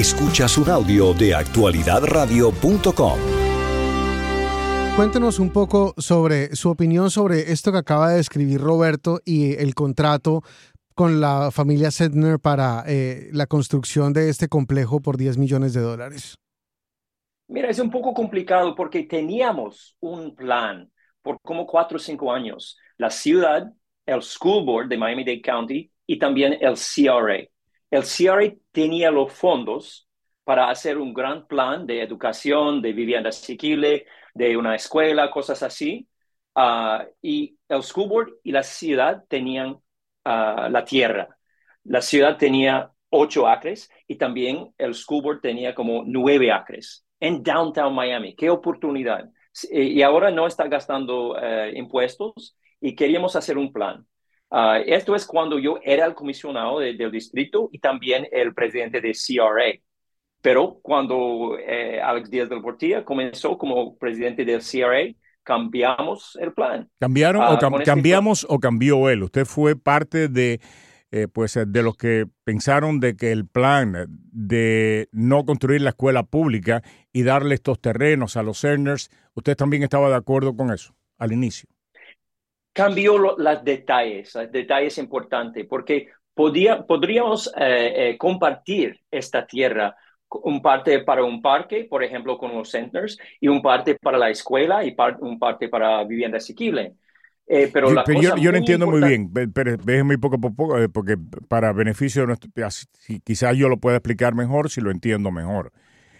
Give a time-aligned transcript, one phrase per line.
[0.00, 3.18] Escuchas un audio de actualidadradio.com.
[4.96, 9.74] Cuéntenos un poco sobre su opinión sobre esto que acaba de escribir Roberto y el
[9.74, 10.40] contrato
[10.94, 15.82] con la familia Sedner para eh, la construcción de este complejo por 10 millones de
[15.82, 16.38] dólares.
[17.48, 20.90] Mira, es un poco complicado porque teníamos un plan
[21.20, 22.78] por como cuatro o cinco años.
[22.96, 23.70] La ciudad,
[24.06, 27.50] el School Board de Miami-Dade County y también el CRA.
[27.90, 30.08] El CRA tenía los fondos
[30.44, 36.08] para hacer un gran plan de educación, de vivienda asequible, de una escuela, cosas así.
[36.54, 39.80] Ah, y el School Board y la ciudad tenían
[40.24, 41.36] la tierra.
[41.84, 47.42] La ciudad tenía ocho acres y también el school board tenía como nueve acres en
[47.42, 48.34] downtown Miami.
[48.34, 49.30] ¡Qué oportunidad!
[49.70, 54.06] Y ahora no está gastando eh, impuestos y queríamos hacer un plan.
[54.50, 59.12] Ah, esto es cuando yo era el comisionado del distrito y también el presidente de
[59.12, 59.80] CRA.
[60.42, 66.88] Pero cuando eh, Alex Díaz del Portilla comenzó como presidente del CRA, cambiamos el plan.
[66.98, 69.22] ¿Cambiaron o ah, cambiamos o cambió él?
[69.22, 70.60] Usted fue parte de,
[71.12, 76.24] eh, pues, de los que pensaron de que el plan de no construir la escuela
[76.24, 80.94] pública y darle estos terrenos a los Cerners, ¿usted también estaba de acuerdo con eso
[81.18, 81.68] al inicio?
[82.72, 89.96] Cambió los detalles, los detalles importantes, porque podía, podríamos eh, eh, compartir esta tierra
[90.30, 94.30] un parte para un parque, por ejemplo, con los centers, y un parte para la
[94.30, 96.94] escuela y un parte para vivienda asequible.
[97.52, 101.16] Eh, pero, yo, yo, no entiendo muy bien, pero déjeme poco a poco, eh, porque
[101.48, 102.48] para beneficio de nuestro,
[103.24, 105.72] quizás yo lo pueda explicar mejor si lo entiendo mejor.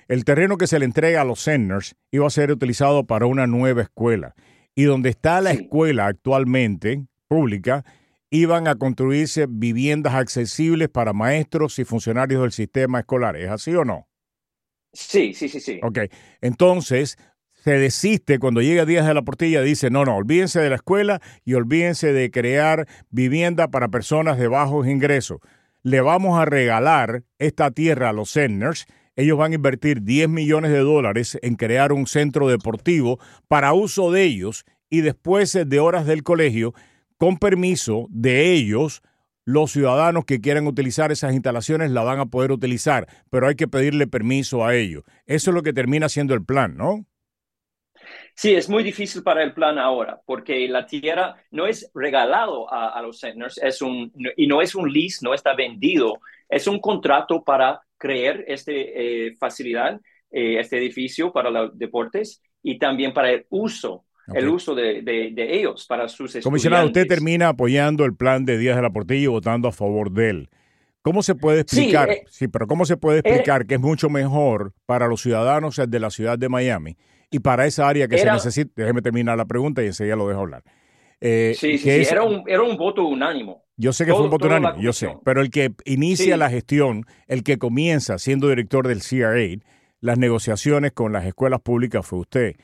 [0.08, 3.46] El terreno que se le entrega a los centers iba a ser utilizado para una
[3.46, 4.34] nueva escuela.
[4.74, 7.84] Y donde está la escuela actualmente, pública,
[8.30, 13.36] iban a construirse viviendas accesibles para maestros y funcionarios del sistema escolar.
[13.36, 14.08] ¿Es así o no?
[14.92, 15.80] Sí, sí, sí, sí.
[15.82, 15.98] Ok,
[16.40, 17.18] entonces
[17.62, 21.20] se desiste cuando llega Díaz de la Portilla, dice, no, no, olvídense de la escuela
[21.44, 25.40] y olvídense de crear vivienda para personas de bajos ingresos.
[25.82, 28.86] Le vamos a regalar esta tierra a los Senners.
[29.20, 34.10] Ellos van a invertir 10 millones de dólares en crear un centro deportivo para uso
[34.10, 36.72] de ellos y después de horas del colegio
[37.18, 39.02] con permiso de ellos,
[39.44, 43.68] los ciudadanos que quieran utilizar esas instalaciones la van a poder utilizar, pero hay que
[43.68, 45.04] pedirle permiso a ellos.
[45.26, 47.04] Eso es lo que termina siendo el plan, ¿no?
[48.34, 53.02] Sí, es muy difícil para el plan ahora, porque la tierra no es regalado a,
[53.02, 57.44] los centers, es un, y no es un lease, no está vendido, es un contrato
[57.44, 60.00] para crear esta eh, facilidad,
[60.32, 65.86] eh, este edificio para los deportes y también para el uso el uso de, ellos
[65.88, 66.44] para sus estudiantes.
[66.44, 70.12] Comisionado, usted termina apoyando el plan de Díaz de la Portilla y votando a favor
[70.12, 70.50] de él.
[71.02, 72.10] ¿Cómo se puede explicar?
[72.10, 75.80] Eh, sí, pero ¿cómo se puede eh, explicar que es mucho mejor para los ciudadanos
[75.88, 76.96] de la ciudad de Miami
[77.30, 78.70] y para esa área que se necesita?
[78.76, 80.62] Déjeme terminar la pregunta y enseguida lo dejo hablar.
[81.20, 83.64] Eh, sí, sí, era, un, era un voto unánimo.
[83.80, 84.46] Yo sé que fue un voto
[84.78, 89.64] yo sé, pero el que inicia la gestión, el que comienza siendo director del CRA,
[90.00, 92.56] las negociaciones con las escuelas públicas fue usted.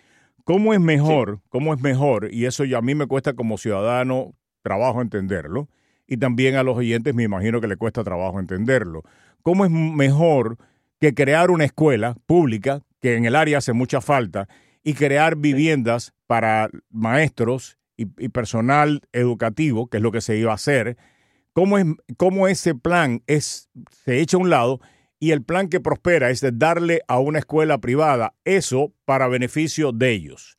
[0.44, 1.40] ¿Cómo es mejor?
[1.48, 2.28] ¿Cómo es mejor?
[2.34, 5.70] Y eso ya a mí me cuesta como ciudadano trabajo entenderlo.
[6.06, 9.02] Y también a los oyentes me imagino que le cuesta trabajo entenderlo.
[9.40, 10.58] ¿Cómo es mejor
[11.00, 14.48] que crear una escuela pública, que en el área hace mucha falta,
[14.84, 20.56] y crear viviendas para maestros y, personal educativo, que es lo que se iba a
[20.56, 20.96] hacer?
[21.52, 21.86] ¿Cómo, es,
[22.16, 23.70] cómo ese plan es,
[24.04, 24.80] se echa a un lado
[25.18, 29.92] y el plan que prospera es de darle a una escuela privada eso para beneficio
[29.92, 30.58] de ellos.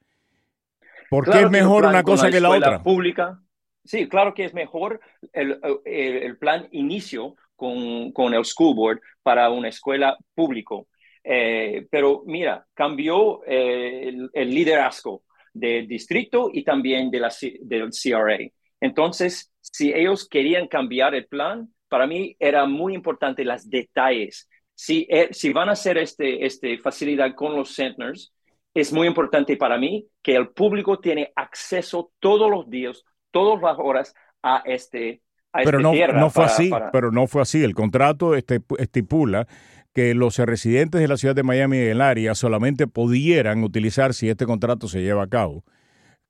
[1.09, 2.83] ¿Por qué es mejor una cosa que la otra?
[2.83, 3.39] Pública.
[3.85, 4.99] Sí, claro que es mejor
[5.31, 10.87] el, el, plan inicio con, con, el school board para una escuela público.
[11.23, 15.23] Eh, pero mira, cambió eh, el, liderazgo
[15.59, 18.37] del distrito y también de la, del CRA.
[18.79, 24.49] Entonces, si ellos querían cambiar el plan, para mí era muy importante los detalles.
[24.75, 28.33] Si, eh, si van a hacer este, este facilidad con los centers,
[28.73, 33.77] es muy importante para mí que el público tiene acceso todos los días, todas las
[33.79, 34.13] horas
[34.43, 35.21] a este
[35.51, 37.63] a pero no, no fue así, pero no fue así.
[37.63, 39.47] El contrato este, estipula
[39.97, 44.29] que los residentes de la ciudad de Miami y del área solamente pudieran utilizar si
[44.29, 45.63] este contrato se lleva a cabo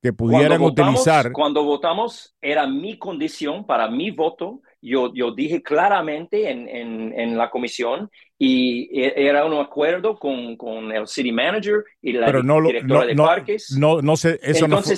[0.00, 1.32] que pudieran utilizar.
[1.32, 7.50] Cuando votamos, era mi condición para mi voto yo, yo dije claramente en, en, la
[7.50, 13.16] comisión y e, era un acuerdo con, con el city manager y la directora de
[13.16, 13.76] parques.
[13.78, 14.94] No, no sé, eso no, fue,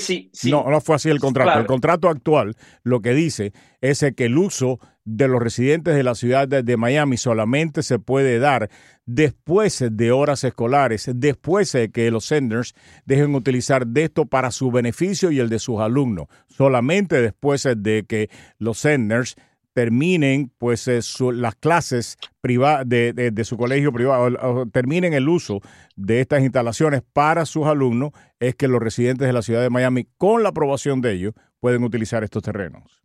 [0.51, 1.59] no, fue así el contrato.
[1.59, 6.15] El contrato actual lo que dice es que el uso de los residentes de la
[6.15, 8.71] ciudad de, Miami solamente se puede dar
[9.07, 12.75] después de horas escolares, después de que los senders
[13.07, 18.05] dejen utilizar de esto para su beneficio y el de sus alumnos, solamente después de
[18.07, 18.29] que
[18.59, 19.37] los senders
[19.73, 21.01] terminen pues eh,
[21.33, 25.61] las clases privadas de, su colegio privado, o, terminen el uso
[25.97, 30.07] de estas instalaciones para sus alumnos, es que los residentes de la ciudad de Miami,
[30.17, 33.03] con la aprobación de ellos, pueden utilizar estos terrenos.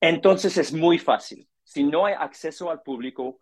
[0.00, 1.48] Entonces es muy fácil.
[1.62, 3.38] Si no hay acceso al público,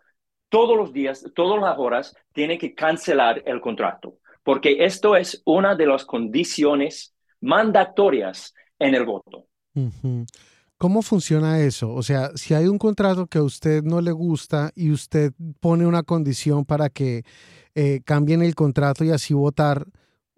[0.49, 5.75] todos los días, todas las horas, tiene que cancelar el contrato, porque esto es una
[5.75, 9.47] de las condiciones mandatorias en el voto.
[10.83, 11.95] ¿Cómo funciona eso?
[11.95, 15.87] O sea, si hay un contrato que a usted no le gusta y usted pone
[15.87, 17.23] una condición para que
[17.77, 19.87] eh, cambien el contrato y así votar,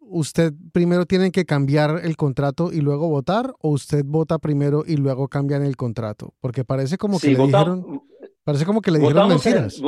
[0.00, 4.98] ¿usted primero tiene que cambiar el contrato y luego votar o usted vota primero y
[4.98, 6.34] luego cambian el contrato?
[6.40, 8.02] Porque parece como que le dijeron,
[8.44, 9.80] parece como que le dijeron mentiras.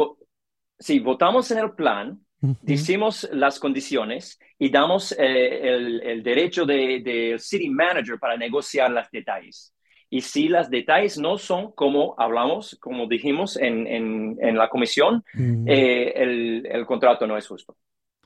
[0.79, 2.19] sí, votamos en el plan,
[2.63, 9.05] decimos las condiciones y damos eh, el, derecho del de city manager para negociar los
[9.13, 9.75] detalles.
[10.09, 16.13] Y si los detalles no son como hablamos, como dijimos en, en, la comisión, eh,
[16.15, 17.77] el, el, contrato no es justo.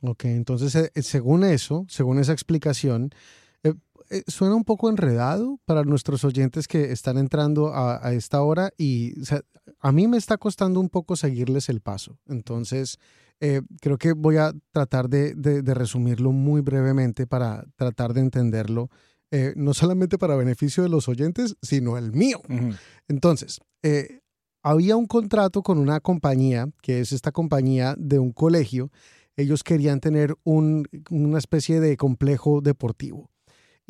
[0.03, 3.11] Ok, entonces eh, eh, según eso, según esa explicación,
[4.27, 9.13] suena un poco enredado para nuestros oyentes que están entrando a, a esta hora y
[9.79, 12.19] a mí me está costando un poco seguirles el paso.
[12.27, 12.99] Entonces,
[13.39, 18.91] creo que voy a tratar de, de, de resumirlo muy brevemente para tratar de entenderlo
[19.31, 22.41] eh, no solamente para beneficio de los oyentes, sino el mío.
[23.09, 24.21] Entonces, eh,
[24.63, 28.91] había un contrato con una compañía, que es esta compañía de un colegio.
[29.37, 33.30] Ellos querían tener una especie de complejo deportivo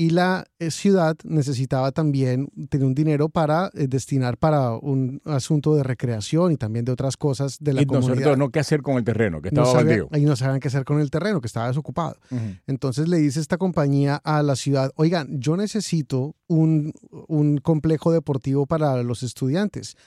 [0.00, 5.74] y la eh, ciudad necesitaba también tener un dinero para eh, destinar para un asunto
[5.74, 8.34] de recreación y también de otras cosas de la y comunidad.
[8.38, 11.00] no qué hacer con el terreno, que estaba no Y no sabían qué hacer con
[11.00, 12.16] el terreno, que estaba desocupado.
[12.66, 16.94] Entonces le dice esta compañía a la ciudad, oigan, yo necesito un,
[17.28, 19.98] un complejo deportivo para los estudiantes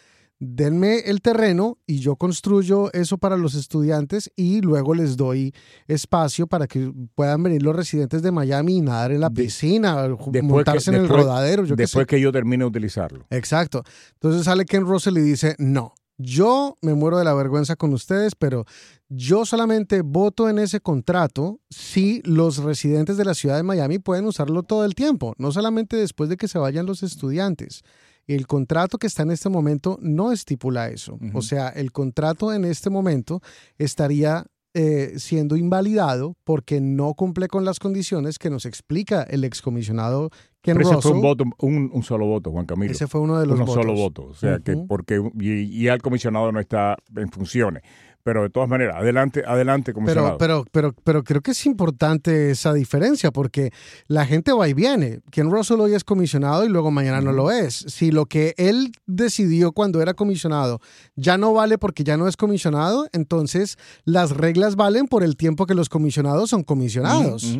[0.45, 5.53] denme el terreno y yo construyo eso para los estudiantes y luego les doy
[5.87, 10.07] espacio para que puedan venir los residentes de Miami y nadar en la piscina,
[10.41, 11.65] montarse en el rodadero.
[11.65, 13.25] después que yo termine de utilizarlo.
[13.29, 13.83] Exacto.
[14.13, 18.35] Entonces sale Ken Russell y dice, no, yo me muero de la vergüenza con ustedes,
[18.35, 18.65] pero
[19.09, 24.25] yo solamente voto en ese contrato si los residentes de la ciudad de Miami pueden
[24.25, 27.83] usarlo todo el tiempo, no solamente después de que se vayan los estudiantes.
[28.27, 31.19] El contrato que está en este momento no estipula eso.
[31.33, 33.41] O sea, el contrato en este momento
[33.77, 40.31] estaría eh, siendo invalidado porque no cumple con las condiciones que nos explica el excomisionado
[40.63, 42.91] Ken Pero ese fue un, voto, un, solo voto, Juan Camilo.
[42.91, 43.75] Ese fue uno de los votos.
[43.75, 44.23] Un solo voto.
[44.27, 47.83] O sea, que porque y, y, el comisionado no está en funciones.
[48.23, 50.37] Pero de todas maneras, adelante, adelante, comisionado.
[50.37, 53.71] Pero, pero, pero, pero creo que es importante esa diferencia porque
[54.07, 55.19] la gente va y viene.
[55.29, 57.75] Ken Russell hoy es comisionado y luego mañana no lo es.
[57.75, 60.79] Si lo que él decidió cuando era comisionado
[61.15, 65.65] ya no vale porque ya no es comisionado, entonces las reglas valen por el tiempo
[65.65, 67.59] que los comisionados son comisionados.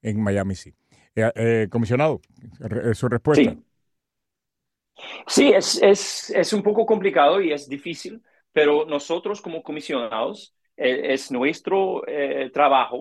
[0.00, 0.74] En Miami sí.
[1.16, 2.20] Eh, eh, comisionado,
[2.94, 3.50] su respuesta.
[3.50, 3.64] Sí,
[5.26, 8.22] sí es, es, es un poco complicado y es difícil
[8.54, 13.00] pero nosotros como comisionados eh, es nuestro eh, trabajo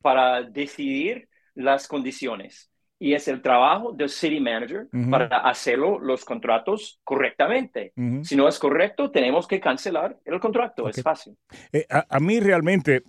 [0.00, 7.00] para decidir las condiciones y es el trabajo del city manager para hacerlo los contratos
[7.02, 7.92] correctamente.
[8.22, 11.36] Si no es correcto, tenemos que cancelar el contrato, es fácil.
[11.72, 13.02] Eh, a, mí realmente,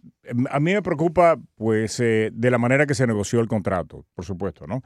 [0.50, 4.66] a mí me preocupa pues de la manera que se negoció el contrato, por supuesto,
[4.66, 4.82] ¿no?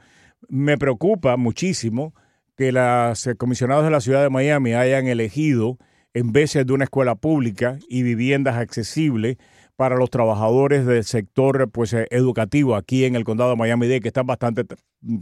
[0.50, 2.12] Me preocupa muchísimo
[2.54, 5.78] que los comisionados de la ciudad de Miami hayan elegido
[6.18, 9.36] en vez de una escuela pública y viviendas accesibles
[9.76, 14.08] para los trabajadores del sector pues, eh, educativo aquí en el condado de Miami-Dade que
[14.08, 14.64] están bastante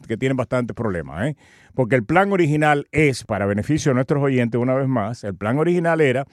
[0.09, 1.37] que tienen bastantes problemas, ¿eh?
[1.75, 5.59] porque el plan original es para beneficio de nuestros oyentes una vez más, el plan
[5.59, 6.27] original era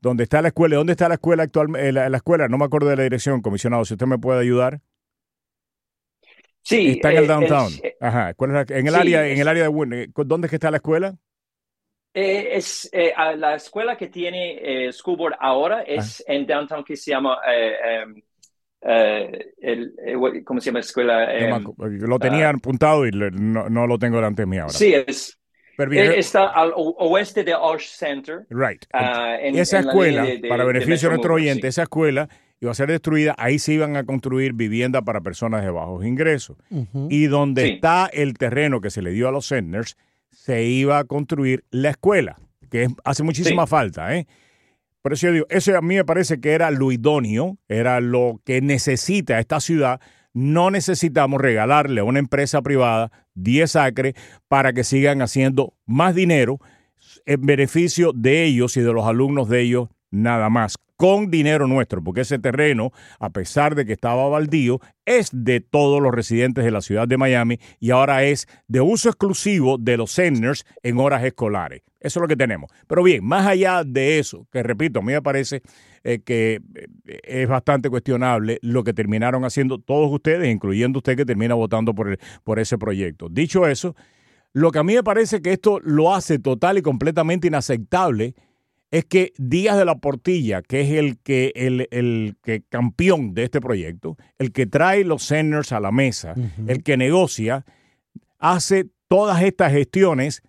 [0.00, 1.88] donde está la escuela, ¿dónde está la escuela actualmente?
[1.88, 4.80] Eh, la, escuela, no me acuerdo de la dirección, comisionado, si usted me puede ayudar.
[6.62, 7.72] Sí, está en el downtown.
[8.00, 8.34] Ajá,
[8.68, 11.16] en el área, en el área de ¿dónde es que está la escuela?
[12.20, 16.96] Eh, es eh, la escuela que tiene eh, School Board ahora es en downtown que
[16.96, 18.20] se llama em,
[19.60, 19.94] el,
[20.44, 21.32] ¿cómo se llama la escuela?
[21.32, 22.54] Em, lo tenía ah.
[22.56, 24.72] apuntado y no, lo tengo delante de mí ahora.
[24.72, 25.38] Sí, es
[25.78, 28.46] Eh, está al oeste de Arch Center.
[28.50, 28.84] Right.
[28.92, 32.28] Ah, esa escuela, para beneficio de, nuestro oyente, esa escuela
[32.60, 33.36] iba a ser destruida.
[33.38, 36.56] Ahí se iban a construir viviendas para personas de bajos ingresos.
[37.08, 39.96] Y donde está el terreno que se le dio a los Senders,
[40.30, 42.38] se iba a construir la escuela,
[42.70, 44.26] que hace muchísima falta, ¿eh?
[45.02, 48.40] Por eso yo digo, eso a mí me parece que era lo idóneo, era lo
[48.44, 50.00] que necesita esta ciudad
[50.38, 54.14] no necesitamos regalarle a una empresa privada 10 acres
[54.46, 56.60] para que sigan haciendo más dinero
[57.26, 62.02] en beneficio de ellos y de los alumnos de ellos nada más, con dinero nuestro,
[62.02, 66.72] porque ese terreno, a pesar de que estaba baldío, es de todos los residentes de
[66.72, 71.22] la ciudad de Miami y ahora es de uso exclusivo de los seniors en horas
[71.22, 71.82] escolares.
[72.00, 72.70] Eso es lo que tenemos.
[72.86, 75.62] Pero bien, más allá de eso, que repito, a mí me parece
[76.04, 81.24] eh, que eh, es bastante cuestionable lo que terminaron haciendo todos ustedes, incluyendo usted que
[81.24, 83.28] termina votando por, el, por ese proyecto.
[83.28, 83.96] Dicho eso,
[84.52, 88.34] lo que a mí me parece que esto lo hace total y completamente inaceptable
[88.90, 93.44] es que Díaz de la Portilla, que es el que el, el que campeón de
[93.44, 96.34] este proyecto, el que trae los seners a la mesa,
[96.66, 97.64] el que negocia,
[98.38, 100.42] hace todas estas gestiones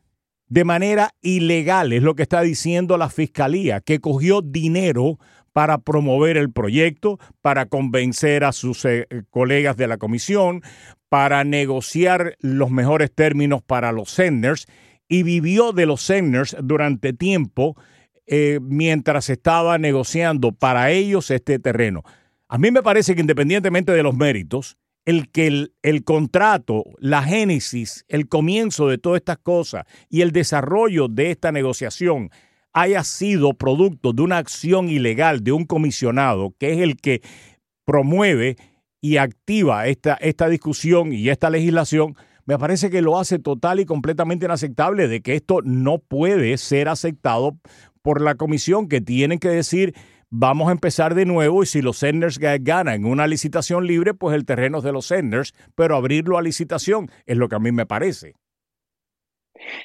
[0.48, 5.20] de manera ilegal, es lo que está diciendo la fiscalía, que cogió dinero
[5.52, 10.62] para promover el proyecto, para convencer a sus eh, colegas de la comisión,
[11.10, 14.68] para negociar los mejores términos para los senders
[15.08, 17.76] y vivió de los senders durante tiempo
[18.32, 22.04] eh, mientras estaba negociando para ellos este terreno.
[22.48, 27.24] A mí me parece que independientemente de los méritos, el que el, el, contrato, la
[27.24, 32.30] génesis, el comienzo de todas estas cosas y el desarrollo de esta negociación
[32.72, 37.24] haya sido producto de una acción ilegal de un comisionado que es el que
[37.84, 38.58] promueve
[39.02, 42.16] y activa esta, esta discusión y esta legislación,
[42.50, 46.90] me parece que lo hace total y completamente inaceptable de que esto no puede ser
[46.90, 47.60] aceptado
[48.02, 49.94] por la comisión que tienen que decir
[50.30, 54.46] vamos a empezar de nuevo y si los senders ganan una licitación libre, pues el
[54.46, 57.86] terreno es de los senders, pero abrirlo a licitación es lo que a mí me
[57.86, 58.36] parece.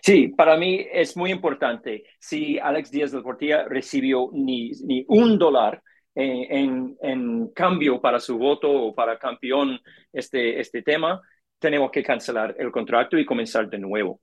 [0.02, 2.04] Sí, para mí es muy importante.
[2.18, 5.82] Si Alex Díaz del Portilla recibió ni, ni un dólar
[6.14, 9.80] en, en, cambio para su voto o para campeón
[10.12, 11.20] este, este tema,
[11.64, 14.20] tenemos que cancelar el contrato y comenzar de nuevo.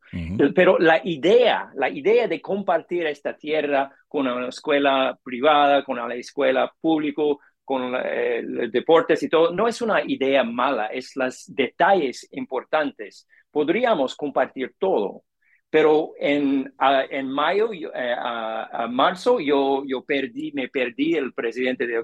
[0.54, 6.14] Pero la idea, la idea de compartir esta tierra con una escuela privada, con una
[6.14, 7.24] escuela pública,
[7.66, 13.28] con eh, deportes y todo, no es una idea mala, es los detalles importantes.
[13.50, 15.24] Podríamos compartir todo,
[15.68, 16.72] pero en,
[17.10, 22.04] en mayo, eh, a, marzo, yo, yo perdí, me perdí el presidente de,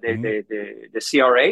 [0.00, 0.42] de,
[0.90, 1.48] de, CRA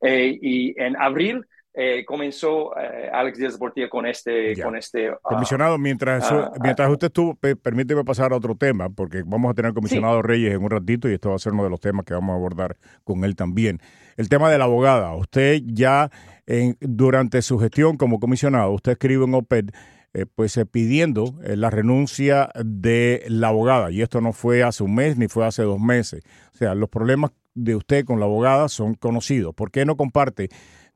[0.00, 1.44] eh, y en abril
[1.80, 4.60] eh, comenzó eh, Alex Díaz Portilla con este...
[4.60, 8.90] Con este ah, comisionado, mientras, ah, mientras ah, usted estuvo, permíteme pasar a otro tema,
[8.90, 11.62] porque vamos a tener comisionado Reyes en un ratito y esto va a ser uno
[11.62, 13.78] de los temas que vamos a abordar con él también.
[14.16, 15.14] El tema de la abogada.
[15.14, 16.10] Usted ya
[16.48, 19.70] en, durante su gestión como comisionado, usted escribe en OPED
[20.14, 23.92] eh, pues pidiendo la renuncia de la abogada.
[23.92, 26.24] Y esto no fue hace un mes ni fue hace dos meses.
[26.54, 29.54] O sea, los problemas de usted con la abogada son conocidos.
[29.54, 30.48] ¿Por qué no comparte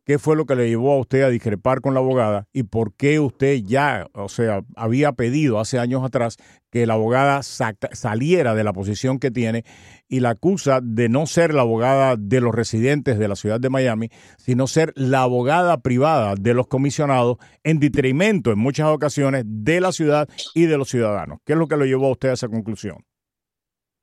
[0.05, 2.95] qué fue lo que le llevó a usted a discrepar con la abogada y por
[2.95, 6.37] qué usted ya, o sea, había pedido hace años atrás
[6.71, 9.65] que la abogada saliera de la posición que tiene
[10.09, 13.71] y la acusa de no ser la abogada de los residentes de la ciudad de
[13.71, 19.81] Miami, sino ser la abogada privada de los comisionados en detrimento en muchas ocasiones de
[19.81, 21.39] la ciudad y de los ciudadanos.
[21.45, 23.05] ¿Qué es lo que lo llevó a usted a esa conclusión?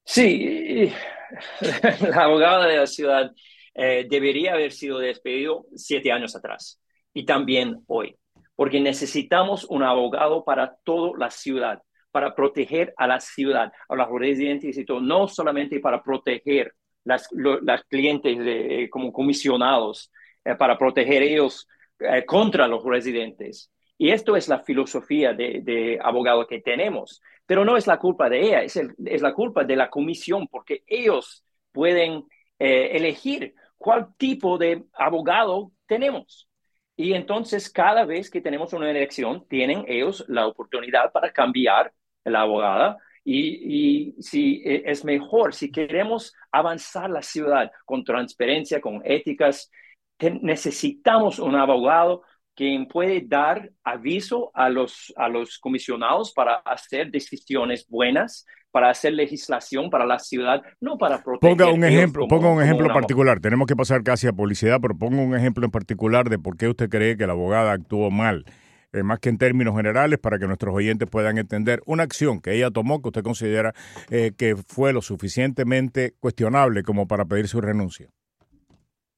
[0.06, 0.92] Sí,
[2.02, 3.32] la abogada de la ciudad
[3.74, 6.82] eh, debería haber sido despedido siete años atrás
[7.14, 8.16] y también hoy,
[8.56, 14.08] porque necesitamos un abogado para toda la ciudad, para proteger a la ciudad, a los
[14.12, 16.74] residentes y todo, no solamente para proteger
[17.04, 17.28] las,
[17.62, 20.12] las clientes de, como comisionados,
[20.44, 21.68] eh, para proteger ellos
[22.00, 23.72] eh, contra los residentes.
[23.98, 27.22] Y esto es la filosofía de, de, abogado que tenemos.
[27.46, 30.84] Pero no es la culpa de ella, es, es la culpa de la comisión, porque
[30.88, 32.24] ellos pueden
[32.60, 36.50] elegir cuál tipo de abogado tenemos.
[36.96, 41.94] Y entonces cada vez que tenemos una elección, tienen ellos la oportunidad para cambiar
[42.26, 42.98] la abogada.
[43.24, 49.72] Y, si e, es mejor, si queremos avanzar la ciudad con transparencia, con éticas,
[50.42, 52.24] necesitamos un abogado
[52.60, 59.14] quien puede dar aviso a los, a los comisionados para hacer decisiones buenas para hacer
[59.14, 61.58] legislación para la ciudad, no para proteger.
[61.58, 63.40] Ponga un ejemplo, ponga un ejemplo particular.
[63.40, 66.68] Tenemos que pasar casi a publicidad, pero ponga un ejemplo en particular de por qué
[66.68, 68.44] usted cree que la abogada actuó mal
[68.92, 72.56] eh, más que en términos generales, para que nuestros oyentes puedan entender una acción que
[72.56, 73.74] ella tomó que usted considera
[74.10, 78.10] eh, que fue lo suficientemente cuestionable como para pedir su renuncia.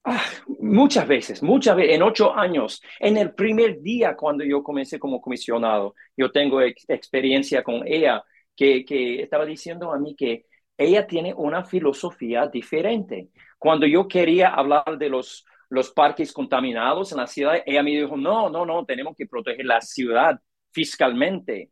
[0.04, 0.20] Ah,
[0.58, 5.20] muchas veces, muchas veces, en ocho años, en el primer día cuando yo comencé como
[5.20, 8.24] comisionado, yo tengo experiencia con ella,
[8.56, 13.28] que, que estaba diciendo a mí que ella tiene una filosofía diferente.
[13.58, 18.16] Cuando yo quería hablar de los, los parques contaminados en la ciudad, ella me dijo,
[18.16, 20.40] no, no, no, tenemos que proteger la ciudad
[20.72, 21.70] fiscalmente.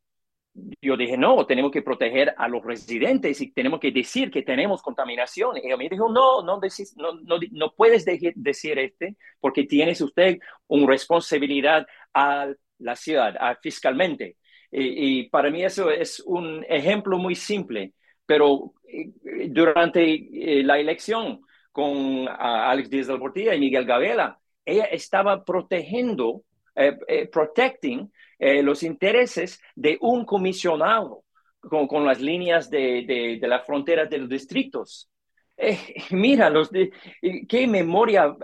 [0.83, 4.83] Yo dije, no, tenemos que proteger a los residentes y tenemos que decir que tenemos
[4.83, 5.57] contaminación.
[5.57, 6.61] Ella me dijo, no, no,
[6.97, 14.37] no, no, puedes decir este porque tienes usted una responsabilidad a la ciudad, fiscalmente.
[14.73, 17.93] Y, y, para mí eso es un ejemplo muy simple,
[18.25, 19.11] pero eh,
[19.49, 21.41] durante eh, la elección
[21.73, 26.43] con Alex Díaz del Portilla y Miguel Gavela, ella estaba protegiendo,
[27.33, 31.25] protecting los intereses de un comisionado
[31.61, 35.11] con, con las líneas de, de, de las fronteras de los distritos.
[36.11, 36.91] mira, los de,
[37.49, 38.35] qué memoria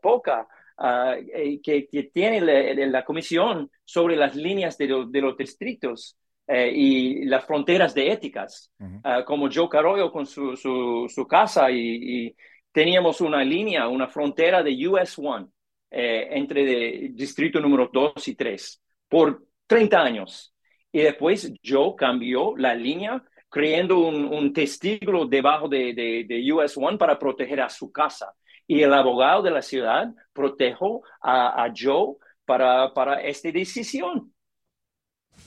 [0.00, 0.46] poca
[0.78, 6.16] uh, que, que, tiene la, la, comisión sobre las líneas de, lo, de los distritos
[6.46, 9.22] eh, y las fronteras de éticas, uh -huh.
[9.22, 12.36] uh, como Joe Carollo con su, su, su casa y, y,
[12.72, 15.48] teníamos una línea, una frontera de US 1
[15.92, 20.54] eh, entre el distrito número 2 y 3 por 30 años.
[20.90, 26.76] Y después Joe cambió la línea creando un, un testículo debajo de, de, de US
[26.76, 28.32] 1 para proteger a su casa
[28.66, 34.32] y el abogado de la ciudad protegió a, a Joe para, para esta decisión.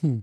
[0.02, 0.20] Hmm.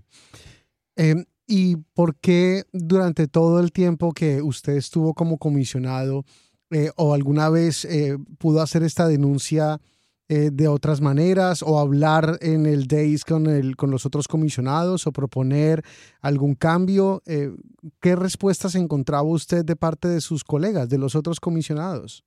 [0.95, 6.23] Eh, ¿Y por qué durante todo el tiempo que usted estuvo como comisionado
[6.71, 9.79] eh, o alguna vez eh, pudo hacer esta denuncia
[10.33, 15.11] eh, de otras maneras o hablar en el DAYS con, con los otros comisionados o
[15.11, 15.83] proponer
[16.21, 17.21] algún cambio?
[17.27, 17.51] Eh,
[18.01, 22.23] ¿Qué respuestas encontraba usted de parte de sus colegas, de los otros comisionados?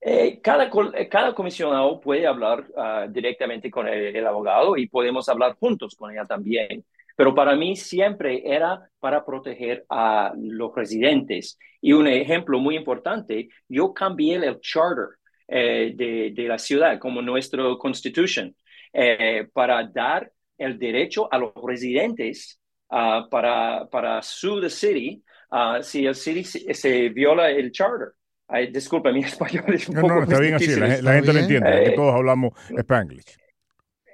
[0.00, 0.70] Eh, cada,
[1.10, 6.10] cada, comisionado puede hablar uh, directamente con el, el, abogado y podemos hablar juntos con
[6.10, 6.86] ella también.
[7.14, 11.58] Pero para mí siempre era para proteger a los residentes.
[11.82, 15.18] Y un ejemplo muy importante, yo cambié el charter
[15.54, 18.54] eh, de, de, la ciudad como nuestra constitution
[18.92, 22.58] eh, para dar el derecho a los residentes
[22.90, 28.12] uh, para, para sue the city uh, si el city se, se viola el charter.
[28.48, 31.32] Ay, disculpa, mi español es un no, poco no, está bien así, la, la gente
[31.32, 33.36] lo entiende, eh, que todos hablamos spanglish.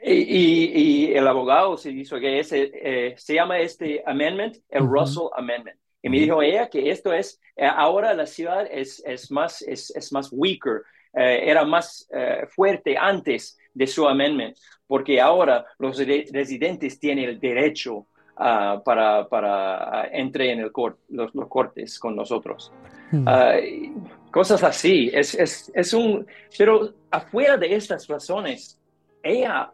[0.03, 4.83] Y, y, y, el abogado se hizo que ese, eh, se llama este amendment, el
[4.83, 5.01] uh -huh.
[5.01, 5.79] Russell Amendment.
[6.01, 9.90] Y me dijo ella que esto es, eh, ahora la ciudad es, es, más, es,
[9.96, 10.83] es más weaker,
[11.14, 12.09] eh, era más
[12.55, 18.07] fuerte antes de su amendment, porque ahora los re residentes tienen el derecho
[18.40, 20.71] Uh, para, para uh, entre en el
[21.09, 22.71] los, los, cortes con nosotros.
[23.11, 25.11] Uh, cosas así.
[25.12, 26.25] Es, es, es, un,
[26.57, 28.81] pero afuera de estas razones,
[29.25, 29.73] ella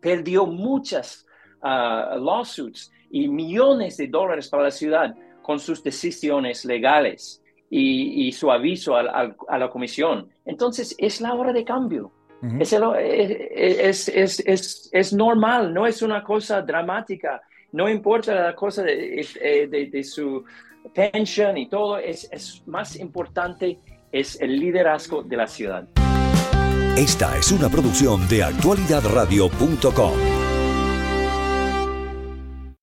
[0.00, 1.26] perdió muchas
[1.62, 7.41] lawsuits y millones de dólares para la ciudad con sus decisiones legales
[7.72, 10.28] y, y su aviso al, al, a la comisión.
[10.44, 12.12] Entonces, es la hora de cambio.
[12.42, 12.96] Uh -huh.
[12.98, 17.40] es, es, es, es, normal, no es una cosa dramática
[17.72, 19.26] no importa la cosa de,
[19.70, 20.44] de, de su
[20.94, 23.78] pensión y todo, es, es, más importante
[24.10, 25.88] es el liderazgo de la ciudad.
[26.96, 30.41] Esta es una producción de actualidadradio.com.